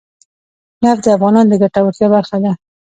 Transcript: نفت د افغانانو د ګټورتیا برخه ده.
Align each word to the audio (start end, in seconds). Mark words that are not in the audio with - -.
نفت 0.83 1.01
د 1.05 1.07
افغانانو 1.15 1.49
د 1.51 1.53
ګټورتیا 1.63 2.07
برخه 2.15 2.37
ده. 2.43 2.51